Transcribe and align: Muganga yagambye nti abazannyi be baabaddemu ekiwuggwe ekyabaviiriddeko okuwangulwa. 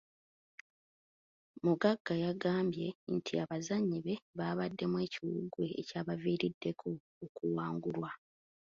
Muganga 1.65 2.13
yagambye 2.23 2.87
nti 3.15 3.33
abazannyi 3.43 3.97
be 4.05 4.15
baabaddemu 4.37 4.97
ekiwuggwe 5.05 5.65
ekyabaviiriddeko 5.81 6.87
okuwangulwa. 7.25 8.09